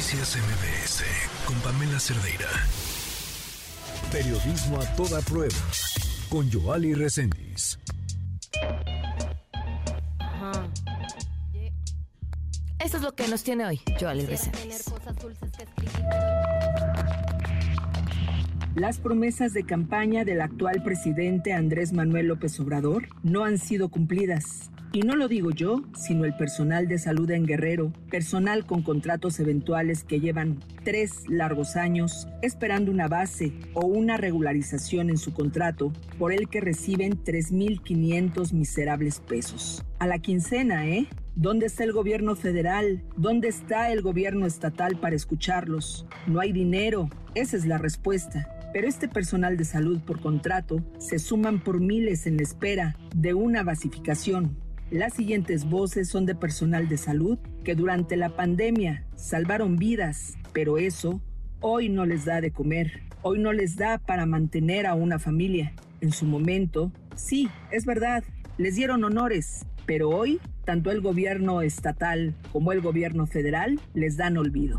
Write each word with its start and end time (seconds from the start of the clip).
Noticias 0.00 0.38
MBS 0.38 1.04
con 1.44 1.54
Pamela 1.56 2.00
Cerdeira. 2.00 2.48
Periodismo 4.10 4.80
a 4.80 4.86
toda 4.96 5.20
prueba 5.20 5.54
con 6.30 6.50
Joali 6.50 6.94
Reséndiz. 6.94 7.78
Esto 12.78 12.96
es 12.96 13.02
lo 13.02 13.14
que 13.14 13.28
nos 13.28 13.42
tiene 13.42 13.66
hoy, 13.66 13.80
Joali 14.00 14.24
Reséndiz. 14.24 14.86
Las 18.74 18.98
promesas 19.00 19.52
de 19.52 19.66
campaña 19.66 20.24
del 20.24 20.40
actual 20.40 20.82
presidente 20.82 21.52
Andrés 21.52 21.92
Manuel 21.92 22.28
López 22.28 22.58
Obrador 22.58 23.06
no 23.22 23.44
han 23.44 23.58
sido 23.58 23.90
cumplidas. 23.90 24.70
Y 24.92 25.02
no 25.02 25.14
lo 25.14 25.28
digo 25.28 25.52
yo, 25.52 25.84
sino 25.94 26.24
el 26.24 26.34
personal 26.34 26.88
de 26.88 26.98
salud 26.98 27.30
en 27.30 27.46
Guerrero, 27.46 27.92
personal 28.10 28.66
con 28.66 28.82
contratos 28.82 29.38
eventuales 29.38 30.02
que 30.02 30.18
llevan 30.18 30.58
tres 30.82 31.28
largos 31.28 31.76
años 31.76 32.26
esperando 32.42 32.90
una 32.90 33.06
base 33.06 33.52
o 33.74 33.86
una 33.86 34.16
regularización 34.16 35.08
en 35.08 35.16
su 35.16 35.32
contrato, 35.32 35.92
por 36.18 36.32
el 36.32 36.48
que 36.48 36.60
reciben 36.60 37.22
3.500 37.22 38.52
miserables 38.52 39.20
pesos. 39.20 39.84
A 40.00 40.08
la 40.08 40.18
quincena, 40.18 40.88
¿eh? 40.88 41.06
¿Dónde 41.36 41.66
está 41.66 41.84
el 41.84 41.92
gobierno 41.92 42.34
federal? 42.34 43.04
¿Dónde 43.16 43.46
está 43.46 43.92
el 43.92 44.02
gobierno 44.02 44.44
estatal 44.44 44.98
para 44.98 45.14
escucharlos? 45.14 46.04
No 46.26 46.40
hay 46.40 46.50
dinero. 46.50 47.08
Esa 47.36 47.56
es 47.56 47.64
la 47.64 47.78
respuesta. 47.78 48.48
Pero 48.72 48.88
este 48.88 49.08
personal 49.08 49.56
de 49.56 49.64
salud 49.64 50.00
por 50.00 50.20
contrato 50.20 50.84
se 50.98 51.20
suman 51.20 51.62
por 51.62 51.80
miles 51.80 52.26
en 52.26 52.38
la 52.38 52.42
espera 52.42 52.96
de 53.14 53.34
una 53.34 53.62
basificación 53.62 54.56
las 54.90 55.14
siguientes 55.14 55.68
voces 55.68 56.08
son 56.08 56.26
de 56.26 56.34
personal 56.34 56.88
de 56.88 56.96
salud 56.96 57.38
que 57.64 57.74
durante 57.74 58.16
la 58.16 58.30
pandemia 58.30 59.04
salvaron 59.14 59.76
vidas, 59.76 60.36
pero 60.52 60.78
eso 60.78 61.20
hoy 61.60 61.88
no 61.88 62.06
les 62.06 62.24
da 62.24 62.40
de 62.40 62.50
comer, 62.50 63.02
hoy 63.22 63.38
no 63.38 63.52
les 63.52 63.76
da 63.76 63.98
para 63.98 64.26
mantener 64.26 64.86
a 64.86 64.94
una 64.94 65.18
familia. 65.18 65.74
En 66.00 66.12
su 66.12 66.24
momento, 66.24 66.90
sí, 67.14 67.48
es 67.70 67.84
verdad, 67.84 68.24
les 68.58 68.74
dieron 68.74 69.04
honores, 69.04 69.64
pero 69.86 70.08
hoy 70.08 70.40
tanto 70.64 70.90
el 70.90 71.00
gobierno 71.00 71.62
estatal 71.62 72.34
como 72.52 72.72
el 72.72 72.80
gobierno 72.80 73.26
federal 73.26 73.78
les 73.94 74.16
dan 74.16 74.36
olvido. 74.38 74.78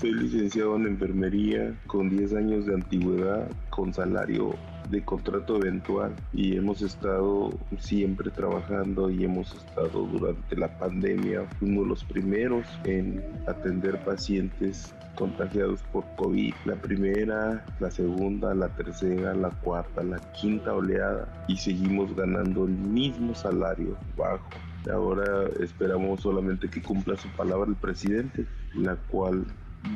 Soy 0.00 0.14
licenciado 0.14 0.76
en 0.76 0.86
enfermería 0.86 1.78
con 1.86 2.08
10 2.08 2.32
años 2.32 2.64
de 2.64 2.72
antigüedad, 2.72 3.50
con 3.68 3.92
salario 3.92 4.54
de 4.88 5.04
contrato 5.04 5.58
eventual 5.58 6.16
y 6.32 6.56
hemos 6.56 6.80
estado 6.80 7.50
siempre 7.78 8.30
trabajando 8.30 9.10
y 9.10 9.24
hemos 9.24 9.52
estado 9.52 10.06
durante 10.06 10.56
la 10.56 10.78
pandemia, 10.78 11.46
fuimos 11.58 11.86
los 11.86 12.04
primeros 12.04 12.66
en 12.84 13.22
atender 13.46 14.02
pacientes 14.02 14.94
contagiados 15.16 15.82
por 15.92 16.06
COVID. 16.16 16.54
La 16.64 16.76
primera, 16.76 17.62
la 17.78 17.90
segunda, 17.90 18.54
la 18.54 18.70
tercera, 18.70 19.34
la 19.34 19.50
cuarta, 19.50 20.02
la 20.02 20.16
quinta 20.32 20.72
oleada 20.72 21.44
y 21.46 21.58
seguimos 21.58 22.16
ganando 22.16 22.64
el 22.64 22.72
mismo 22.72 23.34
salario 23.34 23.98
bajo. 24.16 24.48
Ahora 24.90 25.46
esperamos 25.60 26.22
solamente 26.22 26.70
que 26.70 26.80
cumpla 26.80 27.18
su 27.18 27.28
palabra 27.36 27.68
el 27.68 27.76
presidente, 27.76 28.46
la 28.74 28.96
cual 28.96 29.44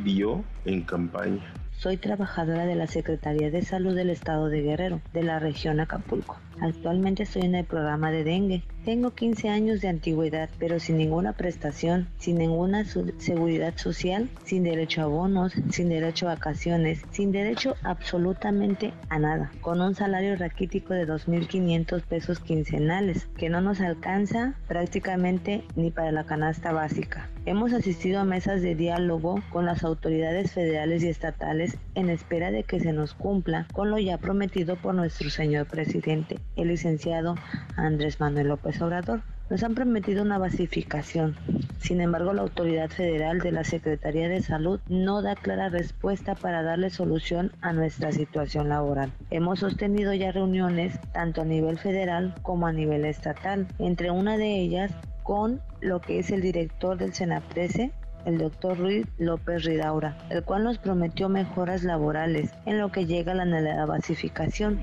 dio 0.02 0.44
en 0.64 0.82
campaña. 0.82 1.42
Soy 1.78 1.96
trabajadora 1.96 2.66
de 2.66 2.76
la 2.76 2.86
Secretaría 2.86 3.50
de 3.50 3.62
Salud 3.62 3.94
del 3.94 4.10
Estado 4.10 4.48
de 4.48 4.62
Guerrero, 4.62 5.02
de 5.12 5.22
la 5.22 5.38
región 5.38 5.80
Acapulco. 5.80 6.38
Actualmente 6.60 7.24
estoy 7.24 7.42
en 7.42 7.56
el 7.56 7.64
programa 7.64 8.10
de 8.10 8.24
dengue. 8.24 8.62
Tengo 8.84 9.12
15 9.12 9.48
años 9.48 9.80
de 9.80 9.88
antigüedad, 9.88 10.50
pero 10.58 10.78
sin 10.78 10.98
ninguna 10.98 11.32
prestación, 11.32 12.06
sin 12.18 12.36
ninguna 12.36 12.84
seguridad 12.84 13.72
social, 13.76 14.28
sin 14.44 14.62
derecho 14.62 15.00
a 15.00 15.06
bonos, 15.06 15.54
sin 15.70 15.88
derecho 15.88 16.28
a 16.28 16.34
vacaciones, 16.34 17.02
sin 17.10 17.32
derecho 17.32 17.76
absolutamente 17.82 18.92
a 19.08 19.18
nada, 19.18 19.50
con 19.62 19.80
un 19.80 19.94
salario 19.94 20.36
raquítico 20.36 20.92
de 20.92 21.08
2.500 21.08 22.02
pesos 22.02 22.40
quincenales, 22.40 23.26
que 23.38 23.48
no 23.48 23.62
nos 23.62 23.80
alcanza 23.80 24.54
prácticamente 24.68 25.64
ni 25.76 25.90
para 25.90 26.12
la 26.12 26.24
canasta 26.24 26.70
básica. 26.72 27.30
Hemos 27.46 27.72
asistido 27.72 28.20
a 28.20 28.24
mesas 28.24 28.62
de 28.62 28.74
diálogo 28.74 29.42
con 29.50 29.66
las 29.66 29.84
autoridades 29.84 30.52
federales 30.52 31.02
y 31.04 31.08
estatales 31.08 31.78
en 31.94 32.08
espera 32.08 32.50
de 32.50 32.64
que 32.64 32.80
se 32.80 32.92
nos 32.92 33.12
cumpla 33.12 33.66
con 33.72 33.90
lo 33.90 33.98
ya 33.98 34.16
prometido 34.16 34.76
por 34.76 34.94
nuestro 34.94 35.28
señor 35.28 35.66
presidente 35.66 36.38
el 36.56 36.68
licenciado 36.68 37.34
Andrés 37.76 38.18
Manuel 38.18 38.48
López 38.48 38.73
Obrador. 38.80 39.22
Nos 39.50 39.62
han 39.62 39.74
prometido 39.74 40.22
una 40.22 40.38
basificación. 40.38 41.36
Sin 41.78 42.00
embargo, 42.00 42.32
la 42.32 42.42
autoridad 42.42 42.88
federal 42.88 43.40
de 43.40 43.52
la 43.52 43.62
Secretaría 43.62 44.28
de 44.28 44.40
Salud 44.40 44.80
no 44.88 45.20
da 45.20 45.34
clara 45.34 45.68
respuesta 45.68 46.34
para 46.34 46.62
darle 46.62 46.88
solución 46.88 47.52
a 47.60 47.72
nuestra 47.72 48.10
situación 48.10 48.70
laboral. 48.70 49.12
Hemos 49.30 49.60
sostenido 49.60 50.14
ya 50.14 50.32
reuniones 50.32 50.98
tanto 51.12 51.42
a 51.42 51.44
nivel 51.44 51.78
federal 51.78 52.34
como 52.42 52.66
a 52.66 52.72
nivel 52.72 53.04
estatal, 53.04 53.66
entre 53.78 54.10
una 54.10 54.38
de 54.38 54.58
ellas 54.58 54.92
con 55.22 55.60
lo 55.80 56.00
que 56.00 56.18
es 56.18 56.30
el 56.30 56.40
director 56.40 56.96
del 56.96 57.12
Senaprese, 57.12 57.92
el 58.24 58.38
doctor 58.38 58.78
Ruiz 58.78 59.06
López 59.18 59.64
Ridaura, 59.64 60.16
el 60.30 60.42
cual 60.42 60.64
nos 60.64 60.78
prometió 60.78 61.28
mejoras 61.28 61.84
laborales 61.84 62.50
en 62.64 62.78
lo 62.78 62.90
que 62.90 63.04
llega 63.04 63.32
a 63.32 63.44
la 63.44 63.84
basificación 63.84 64.80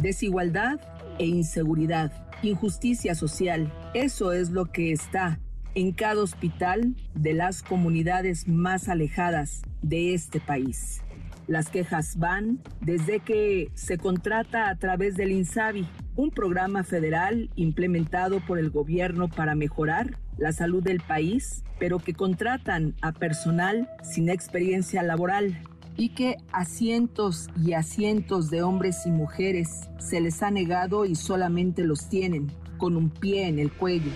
desigualdad 0.00 0.80
e 1.20 1.26
inseguridad, 1.26 2.10
injusticia 2.42 3.14
social. 3.14 3.70
Eso 3.92 4.32
es 4.32 4.50
lo 4.50 4.72
que 4.72 4.90
está 4.90 5.38
en 5.74 5.92
cada 5.92 6.22
hospital 6.22 6.96
de 7.14 7.34
las 7.34 7.62
comunidades 7.62 8.48
más 8.48 8.88
alejadas 8.88 9.62
de 9.82 10.14
este 10.14 10.40
país. 10.40 11.02
Las 11.46 11.68
quejas 11.68 12.16
van 12.16 12.60
desde 12.80 13.20
que 13.20 13.70
se 13.74 13.98
contrata 13.98 14.70
a 14.70 14.76
través 14.76 15.16
del 15.16 15.32
INSABI, 15.32 15.86
un 16.16 16.30
programa 16.30 16.84
federal 16.84 17.50
implementado 17.54 18.40
por 18.40 18.58
el 18.58 18.70
gobierno 18.70 19.28
para 19.28 19.54
mejorar 19.54 20.16
la 20.38 20.52
salud 20.52 20.82
del 20.82 21.00
país, 21.00 21.64
pero 21.78 21.98
que 21.98 22.14
contratan 22.14 22.94
a 23.02 23.12
personal 23.12 23.88
sin 24.02 24.30
experiencia 24.30 25.02
laboral 25.02 25.60
y 25.96 26.10
que 26.10 26.36
a 26.52 26.64
cientos 26.64 27.48
y 27.56 27.72
a 27.72 27.82
cientos 27.82 28.50
de 28.50 28.62
hombres 28.62 29.06
y 29.06 29.10
mujeres 29.10 29.88
se 29.98 30.20
les 30.20 30.42
ha 30.42 30.50
negado 30.50 31.04
y 31.04 31.14
solamente 31.14 31.84
los 31.84 32.08
tienen 32.08 32.50
con 32.78 32.96
un 32.96 33.10
pie 33.10 33.48
en 33.48 33.58
el 33.58 33.70
cuello. 33.70 34.10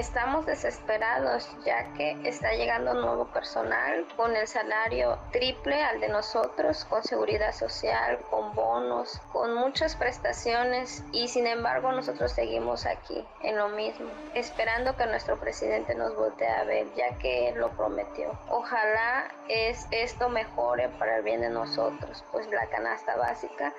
Estamos 0.00 0.46
desesperados 0.46 1.46
ya 1.62 1.92
que 1.92 2.16
está 2.24 2.52
llegando 2.54 2.94
nuevo 2.94 3.26
personal 3.26 4.06
con 4.16 4.34
el 4.34 4.48
salario 4.48 5.18
triple 5.30 5.82
al 5.82 6.00
de 6.00 6.08
nosotros, 6.08 6.86
con 6.86 7.04
seguridad 7.04 7.52
social, 7.52 8.18
con 8.30 8.54
bonos, 8.54 9.20
con 9.30 9.52
muchas 9.52 9.96
prestaciones 9.96 11.04
y 11.12 11.28
sin 11.28 11.46
embargo 11.46 11.92
nosotros 11.92 12.32
seguimos 12.32 12.86
aquí 12.86 13.22
en 13.42 13.58
lo 13.58 13.68
mismo, 13.68 14.08
esperando 14.34 14.96
que 14.96 15.04
nuestro 15.04 15.38
presidente 15.38 15.94
nos 15.94 16.16
voltee 16.16 16.48
a 16.48 16.64
ver 16.64 16.86
ya 16.96 17.18
que 17.18 17.50
él 17.50 17.58
lo 17.58 17.68
prometió. 17.72 18.30
Ojalá 18.48 19.28
es, 19.48 19.86
esto 19.90 20.30
mejore 20.30 20.88
para 20.98 21.18
el 21.18 21.24
bien 21.24 21.42
de 21.42 21.50
nosotros, 21.50 22.24
pues 22.32 22.48
la 22.48 22.64
canasta 22.68 23.16
básica 23.16 23.74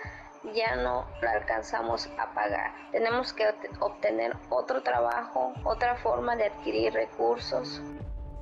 ya 0.53 0.75
no 0.75 1.05
la 1.21 1.31
alcanzamos 1.31 2.09
a 2.17 2.33
pagar. 2.33 2.73
Tenemos 2.91 3.33
que 3.33 3.45
obtener 3.79 4.35
otro 4.49 4.81
trabajo, 4.81 5.53
otra 5.63 5.95
forma 5.95 6.35
de 6.35 6.45
adquirir 6.45 6.93
recursos. 6.93 7.81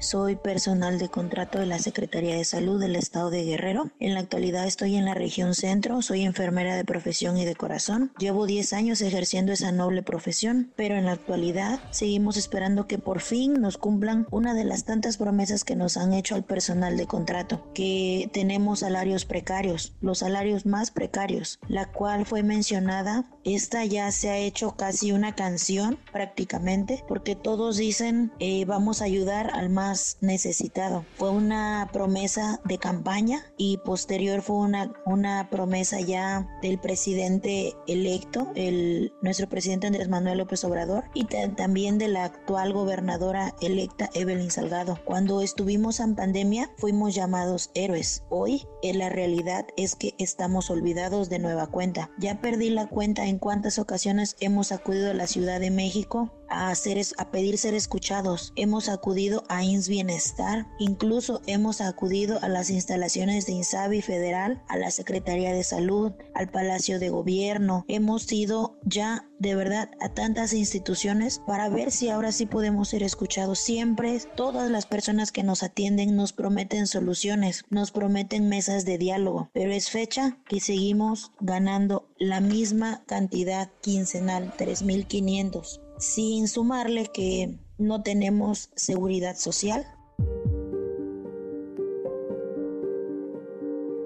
Soy 0.02 0.38
personal 0.38 0.98
de 0.98 1.10
contrato 1.10 1.60
de 1.60 1.66
la 1.66 1.78
Secretaría 1.78 2.38
de 2.38 2.46
Salud 2.46 2.80
del 2.80 2.96
Estado 2.96 3.30
de 3.30 3.44
Guerrero. 3.44 3.92
En 4.00 4.14
la 4.14 4.22
actualidad 4.22 4.66
estoy 4.66 4.96
en 4.96 5.04
la 5.04 5.14
región 5.14 5.54
centro, 5.54 6.02
soy 6.02 6.22
enfermera 6.22 6.78
de 6.78 6.86
profesión 6.86 7.36
y 7.38 7.44
de 7.44 7.54
corazón. 7.54 8.14
Llevo 8.18 8.46
10 8.46 8.72
años 8.72 9.02
ejerciendo 9.02 9.52
esa 9.52 9.74
noble 9.74 10.02
profesión, 10.02 10.72
pero 10.78 10.96
en 10.96 11.06
la 11.06 11.12
actualidad 11.12 11.82
seguimos 11.92 12.38
esperando 12.38 12.88
que 12.88 12.98
por 12.98 13.20
fin 13.20 13.56
nos 13.56 13.78
cumplan 13.78 14.26
una 14.32 14.54
de 14.54 14.64
las 14.64 14.86
tantas 14.86 15.18
promesas 15.18 15.66
que 15.66 15.76
nos 15.76 15.98
han 15.98 16.14
hecho 16.14 16.36
al 16.36 16.46
personal 16.46 16.96
de 16.96 17.06
contrato, 17.06 17.68
que 17.74 18.30
tenemos 18.32 18.80
salarios 18.80 19.26
precarios, 19.26 19.98
los 20.00 20.20
salarios 20.20 20.66
más 20.66 20.92
precarios, 20.92 21.60
la 21.68 21.92
cual 21.92 22.26
fue 22.26 22.42
mencionada. 22.42 23.26
Esta 23.44 23.84
ya 23.84 24.12
se 24.12 24.30
ha 24.30 24.38
hecho 24.38 24.78
casi 24.78 25.12
una 25.12 25.36
canción 25.36 26.00
prácticamente, 26.14 27.04
porque 27.06 27.36
todos 27.36 27.76
dicen 27.76 28.32
eh, 28.40 28.64
vamos 28.64 29.02
a 29.02 29.06
ayudar 29.06 29.52
al 29.54 29.70
más 29.70 29.89
más 29.90 30.18
necesitado. 30.22 31.04
Fue 31.18 31.32
una 31.32 31.90
promesa 31.92 32.62
de 32.64 32.78
campaña 32.78 33.44
y 33.58 33.78
posterior 33.78 34.42
fue 34.42 34.58
una, 34.58 34.94
una 35.06 35.50
promesa 35.50 36.00
ya 36.00 36.48
del 36.62 36.80
presidente 36.80 37.74
electo, 37.88 38.52
el, 38.56 39.12
nuestro 39.22 39.50
presidente 39.50 39.88
Andrés 39.88 40.08
Manuel 40.08 40.38
López 40.38 40.64
Obrador, 40.64 41.06
y 41.14 41.26
también 41.26 41.98
de 41.98 42.08
la 42.08 42.26
actual 42.26 42.72
gobernadora 42.74 43.56
electa 43.62 44.10
Evelyn 44.14 44.52
Salgado. 44.52 45.00
Cuando 45.06 45.42
estuvimos 45.42 46.00
en 46.00 46.16
pandemia 46.16 46.70
fuimos 46.78 47.16
llamados 47.16 47.72
héroes. 47.74 48.24
Hoy 48.30 48.68
en 48.84 49.00
la 49.00 49.10
realidad 49.10 49.66
es 49.76 49.96
que 49.96 50.14
estamos 50.20 50.70
olvidados 50.70 51.30
de 51.30 51.40
nueva 51.40 51.68
cuenta. 51.68 52.12
Ya 52.20 52.42
perdí 52.42 52.70
la 52.70 52.88
cuenta 52.88 53.26
en 53.26 53.40
cuántas 53.40 53.80
ocasiones 53.80 54.36
hemos 54.40 54.72
acudido 54.72 55.10
a 55.10 55.16
la 55.16 55.26
Ciudad 55.26 55.60
de 55.60 55.72
México 55.72 56.32
a, 56.50 56.70
hacer, 56.70 57.00
a 57.18 57.32
pedir 57.32 57.58
ser 57.58 57.74
escuchados. 57.74 58.54
Hemos 58.56 58.90
acudido 58.90 59.44
a 59.48 59.64
INS 59.64 59.88
Bienestar, 59.88 60.68
incluso 60.80 61.42
hemos 61.48 61.82
acudido 61.82 62.40
a 62.42 62.50
las 62.50 62.70
instalaciones 62.70 63.46
de 63.46 63.54
INSABI 63.54 64.02
Federal, 64.02 64.62
a 64.68 64.78
la 64.78 64.92
Secretaría 64.92 65.54
de 65.54 65.64
Salud, 65.64 66.12
al 66.34 66.50
Palacio 66.50 67.00
de 67.00 67.10
Gobierno. 67.10 67.86
Hemos 67.88 68.32
ido 68.32 68.78
ya 68.84 69.26
de 69.40 69.56
verdad 69.56 69.90
a 70.02 70.10
tantas 70.10 70.54
instituciones 70.54 71.40
para 71.48 71.70
ver 71.70 71.92
si 71.92 72.10
ahora 72.10 72.32
sí 72.32 72.46
podemos 72.46 72.90
ser 72.90 73.04
escuchados. 73.04 73.60
Siempre 73.60 74.20
todas 74.36 74.70
las 74.70 74.86
personas 74.86 75.32
que 75.32 75.44
nos 75.44 75.64
atienden 75.64 76.16
nos 76.16 76.34
prometen 76.34 76.88
soluciones, 76.88 77.64
nos 77.70 77.92
prometen 77.92 78.50
mesas 78.50 78.86
de 78.86 78.98
diálogo, 78.98 79.50
pero 79.54 79.72
es 79.72 79.90
fecha 79.90 80.38
que 80.48 80.60
seguimos 80.60 81.32
ganando 81.40 82.10
la 82.18 82.42
misma 82.42 83.04
cantidad 83.06 83.72
quincenal, 83.82 84.54
3.500 84.58 85.80
sin 86.00 86.48
sumarle 86.48 87.08
que 87.14 87.60
no 87.78 88.02
tenemos 88.02 88.72
seguridad 88.76 89.36
social. 89.36 89.86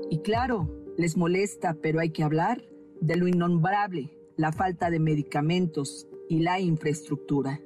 Y 0.10 0.20
claro, 0.20 0.70
les 0.98 1.16
molesta, 1.16 1.78
pero 1.82 2.00
hay 2.00 2.10
que 2.10 2.24
hablar 2.24 2.64
de 3.00 3.16
lo 3.16 3.28
innombrable, 3.28 4.12
la 4.36 4.52
falta 4.52 4.90
de 4.90 5.00
medicamentos 5.00 6.08
y 6.30 6.40
la 6.40 6.60
infraestructura. 6.60 7.62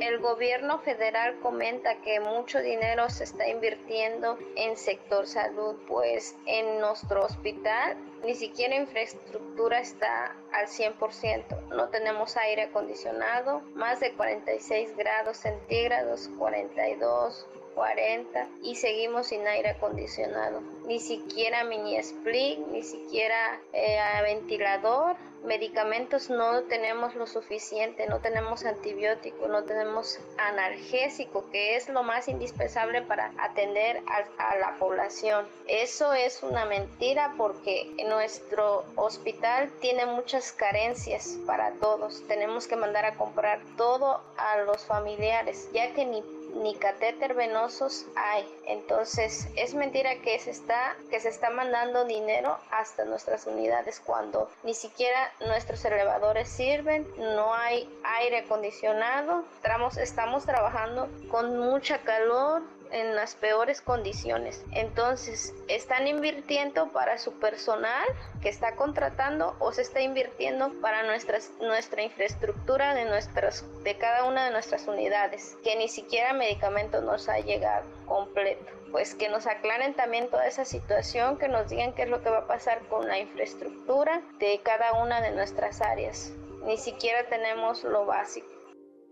El 0.00 0.20
gobierno 0.20 0.78
federal 0.78 1.40
comenta 1.40 1.96
que 2.02 2.20
mucho 2.20 2.60
dinero 2.60 3.10
se 3.10 3.24
está 3.24 3.48
invirtiendo 3.48 4.38
en 4.54 4.76
sector 4.76 5.26
salud, 5.26 5.74
pues 5.88 6.36
en 6.46 6.80
nuestro 6.80 7.24
hospital 7.24 7.96
ni 8.24 8.34
siquiera 8.34 8.76
infraestructura 8.76 9.80
está 9.80 10.36
al 10.52 10.66
100%. 10.66 11.68
No 11.70 11.88
tenemos 11.88 12.36
aire 12.36 12.62
acondicionado, 12.62 13.60
más 13.74 13.98
de 14.00 14.12
46 14.12 14.96
grados 14.96 15.38
centígrados, 15.38 16.28
42, 16.38 17.46
40 17.78 18.48
y 18.64 18.74
seguimos 18.74 19.28
sin 19.28 19.46
aire 19.46 19.70
acondicionado. 19.70 20.60
Ni 20.88 20.98
siquiera 20.98 21.62
mini 21.62 21.96
split, 21.98 22.58
ni 22.72 22.82
siquiera 22.82 23.60
eh, 23.72 24.00
ventilador. 24.24 25.14
Medicamentos 25.44 26.28
no 26.28 26.62
tenemos 26.64 27.14
lo 27.14 27.28
suficiente, 27.28 28.08
no 28.08 28.18
tenemos 28.18 28.64
antibiótico, 28.64 29.46
no 29.46 29.62
tenemos 29.62 30.18
analgésico, 30.38 31.48
que 31.52 31.76
es 31.76 31.88
lo 31.88 32.02
más 32.02 32.26
indispensable 32.26 33.02
para 33.02 33.30
atender 33.38 34.02
a, 34.08 34.50
a 34.50 34.56
la 34.56 34.76
población. 34.80 35.46
Eso 35.68 36.12
es 36.14 36.42
una 36.42 36.64
mentira 36.64 37.34
porque 37.38 37.88
nuestro 38.08 38.84
hospital 38.96 39.70
tiene 39.80 40.04
muchas 40.06 40.50
carencias 40.50 41.38
para 41.46 41.70
todos. 41.74 42.26
Tenemos 42.26 42.66
que 42.66 42.74
mandar 42.74 43.04
a 43.04 43.14
comprar 43.14 43.60
todo 43.76 44.20
a 44.36 44.58
los 44.62 44.84
familiares, 44.84 45.68
ya 45.72 45.94
que 45.94 46.04
ni 46.04 46.24
ni 46.62 46.74
catéter 46.74 47.34
venosos 47.34 48.06
hay. 48.16 48.48
Entonces 48.66 49.48
es 49.56 49.74
mentira 49.74 50.16
que 50.22 50.38
se 50.38 50.50
está 50.50 50.96
que 51.10 51.20
se 51.20 51.28
está 51.28 51.50
mandando 51.50 52.04
dinero 52.04 52.58
hasta 52.70 53.04
nuestras 53.04 53.46
unidades 53.46 54.00
cuando 54.04 54.50
ni 54.62 54.74
siquiera 54.74 55.32
nuestros 55.46 55.84
elevadores 55.84 56.48
sirven, 56.48 57.06
no 57.16 57.54
hay 57.54 57.88
aire 58.04 58.38
acondicionado, 58.38 59.44
estamos, 59.56 59.96
estamos 59.96 60.44
trabajando 60.44 61.08
con 61.30 61.58
mucha 61.58 61.98
calor, 61.98 62.62
en 62.92 63.14
las 63.14 63.34
peores 63.34 63.80
condiciones. 63.80 64.64
Entonces, 64.72 65.54
¿están 65.68 66.06
invirtiendo 66.06 66.88
para 66.88 67.18
su 67.18 67.32
personal 67.38 68.06
que 68.42 68.48
está 68.48 68.76
contratando 68.76 69.56
o 69.58 69.72
se 69.72 69.82
está 69.82 70.00
invirtiendo 70.00 70.72
para 70.80 71.02
nuestras, 71.02 71.50
nuestra 71.60 72.02
infraestructura 72.02 72.94
de, 72.94 73.04
nuestras, 73.04 73.64
de 73.82 73.96
cada 73.96 74.24
una 74.24 74.46
de 74.46 74.50
nuestras 74.50 74.86
unidades? 74.86 75.56
Que 75.62 75.76
ni 75.76 75.88
siquiera 75.88 76.32
medicamento 76.32 77.00
nos 77.00 77.28
ha 77.28 77.38
llegado 77.38 77.86
completo. 78.06 78.64
Pues 78.90 79.14
que 79.14 79.28
nos 79.28 79.46
aclaren 79.46 79.94
también 79.94 80.30
toda 80.30 80.46
esa 80.46 80.64
situación, 80.64 81.36
que 81.36 81.48
nos 81.48 81.68
digan 81.68 81.92
qué 81.92 82.04
es 82.04 82.08
lo 82.08 82.22
que 82.22 82.30
va 82.30 82.38
a 82.38 82.46
pasar 82.46 82.80
con 82.88 83.06
la 83.06 83.18
infraestructura 83.18 84.22
de 84.38 84.60
cada 84.62 84.94
una 85.02 85.20
de 85.20 85.30
nuestras 85.32 85.82
áreas. 85.82 86.32
Ni 86.64 86.78
siquiera 86.78 87.24
tenemos 87.28 87.84
lo 87.84 88.06
básico. 88.06 88.57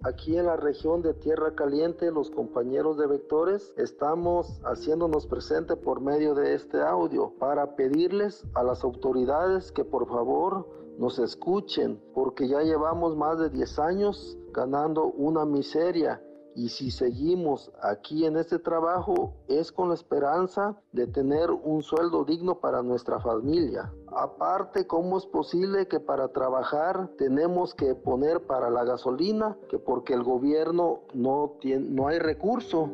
Aquí 0.02 0.36
en 0.36 0.46
la 0.46 0.56
región 0.56 1.02
de 1.02 1.14
Tierra 1.14 1.54
Caliente, 1.54 2.10
los 2.10 2.30
compañeros 2.30 2.98
de 2.98 3.06
Vectores 3.06 3.72
estamos 3.76 4.60
haciéndonos 4.64 5.26
presente 5.26 5.74
por 5.74 6.00
medio 6.00 6.34
de 6.34 6.54
este 6.54 6.80
audio 6.82 7.32
para 7.38 7.74
pedirles 7.76 8.44
a 8.54 8.62
las 8.62 8.84
autoridades 8.84 9.72
que 9.72 9.84
por 9.84 10.06
favor 10.06 10.68
nos 10.98 11.18
escuchen, 11.18 12.00
porque 12.14 12.46
ya 12.46 12.60
llevamos 12.62 13.16
más 13.16 13.38
de 13.38 13.50
10 13.50 13.78
años 13.78 14.38
ganando 14.52 15.06
una 15.06 15.44
miseria 15.44 16.22
y 16.56 16.70
si 16.70 16.90
seguimos 16.90 17.70
aquí 17.82 18.24
en 18.24 18.36
este 18.36 18.58
trabajo 18.58 19.34
es 19.46 19.70
con 19.70 19.88
la 19.88 19.94
esperanza 19.94 20.80
de 20.90 21.06
tener 21.06 21.50
un 21.50 21.82
sueldo 21.82 22.24
digno 22.24 22.60
para 22.60 22.82
nuestra 22.82 23.20
familia. 23.20 23.92
Aparte, 24.18 24.86
¿cómo 24.86 25.18
es 25.18 25.26
posible 25.26 25.88
que 25.88 26.00
para 26.00 26.28
trabajar 26.28 27.10
tenemos 27.18 27.74
que 27.74 27.94
poner 27.94 28.40
para 28.40 28.70
la 28.70 28.82
gasolina? 28.82 29.58
Que 29.68 29.78
porque 29.78 30.14
el 30.14 30.22
gobierno 30.22 31.02
no, 31.12 31.58
tiene, 31.60 31.90
no 31.90 32.08
hay 32.08 32.18
recurso. 32.18 32.90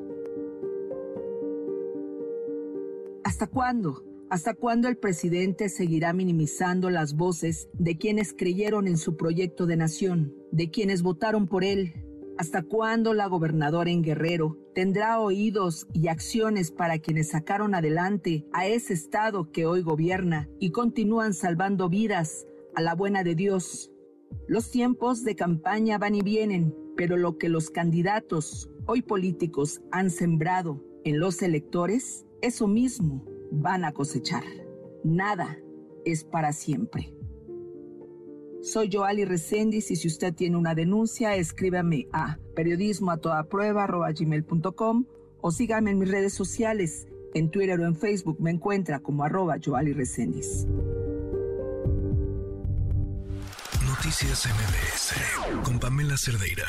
¿Hasta 3.23 3.47
cuándo? 3.47 4.03
¿Hasta 4.31 4.55
cuándo 4.55 4.89
el 4.89 4.97
presidente 4.97 5.69
seguirá 5.69 6.13
minimizando 6.13 6.91
las 6.91 7.15
voces 7.15 7.69
de 7.73 7.97
quienes 7.97 8.35
creyeron 8.35 8.89
en 8.89 8.97
su 8.97 9.17
proyecto 9.17 9.67
de 9.67 9.77
nación, 9.77 10.35
de 10.51 10.73
quienes 10.73 11.03
votaron 11.03 11.47
por 11.47 11.63
él, 11.63 12.12
¿Hasta 12.43 12.65
cuándo 12.65 13.15
la 13.15 13.29
gobernadora 13.29 13.93
en 13.93 14.03
Guerrero 14.03 14.59
tendrá 14.75 15.21
oídos 15.21 15.87
y 15.93 16.09
acciones 16.09 16.73
para 16.73 16.99
quienes 16.99 17.29
sacaron 17.29 17.73
adelante 17.73 18.49
a 18.53 18.67
ese 18.67 18.95
estado 18.95 19.53
que 19.53 19.65
hoy 19.65 19.83
gobierna 19.83 20.49
y 20.59 20.73
continúan 20.73 21.35
salvando 21.35 21.89
vidas 21.89 22.45
a 22.75 22.83
la 22.83 22.97
buena 22.97 23.23
de 23.23 23.37
Dios? 23.37 23.93
Los 24.49 24.73
tiempos 24.73 25.23
de 25.23 25.37
campaña 25.37 25.99
van 25.99 26.17
y 26.17 26.23
vienen, 26.23 26.75
pero 26.97 27.17
lo 27.17 27.39
que 27.39 27.49
los 27.49 27.71
candidatos, 27.71 28.69
hoy 28.87 29.03
políticos, 29.03 29.81
han 29.93 30.11
sembrado 30.11 30.83
en 31.05 31.21
los 31.21 31.43
electores, 31.43 32.27
eso 32.41 32.67
mismo 32.67 33.25
van 33.53 33.85
a 33.85 33.93
cosechar. 33.93 34.43
Nada 35.05 35.59
es 36.05 36.25
para 36.25 36.53
siempre. 36.53 37.15
Soy 38.63 38.89
Joali 38.93 39.25
Reséndiz 39.25 39.91
y 39.91 39.97
si 39.97 40.07
usted 40.07 40.33
tiene 40.35 40.57
una 40.57 40.77
denuncia, 40.77 41.35
escríbame 41.35 42.07
a 42.13 42.39
periodismo 42.55 43.11
prueba 43.49 43.89
o 45.41 45.51
sígame 45.51 45.91
en 45.91 45.99
mis 45.99 46.09
redes 46.09 46.33
sociales. 46.33 47.09
En 47.35 47.51
Twitter 47.51 47.81
o 47.81 47.87
en 47.87 47.97
Facebook 47.97 48.41
me 48.41 48.53
encuentra 48.53 49.01
como 49.01 49.25
arroba 49.25 49.57
Joali 49.63 49.93
Reséndiz. 49.93 50.67
Noticias 53.85 54.47
MBS 54.47 55.65
con 55.65 55.81
Pamela 55.81 56.17
Cerdeira. 56.17 56.67